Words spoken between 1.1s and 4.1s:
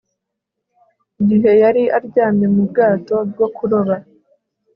igihe yari aryamye mu bwato bwo kuroba